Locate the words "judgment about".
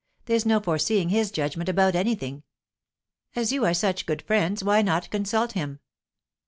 1.29-1.93